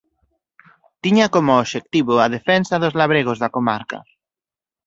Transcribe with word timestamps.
Tiña 1.03 1.25
como 1.35 1.53
obxectivo 1.63 2.13
a 2.17 2.27
defensa 2.37 2.81
dos 2.83 2.97
labregos 2.99 3.37
da 3.43 3.53
comarca. 3.55 3.99